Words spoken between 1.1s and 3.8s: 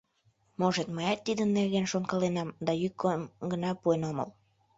тидын нерген шонкаленам, да йӱкым гына